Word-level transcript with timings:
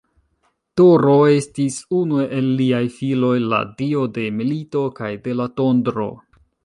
Toro 0.79 1.17
estis 1.33 1.75
unu 1.97 2.23
el 2.39 2.49
liaj 2.61 2.81
filoj, 2.95 3.35
la 3.53 3.59
dio 3.83 4.07
de 4.17 4.25
milito 4.41 4.83
kaj 5.01 5.11
de 5.29 5.37
la 5.43 5.47
tondro. 5.63 6.09